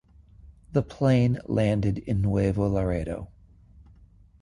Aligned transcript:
The 0.71 0.81
plane 0.81 1.37
landed 1.47 1.99
in 1.99 2.21
Nuevo 2.23 2.67
Laredo. 2.67 3.29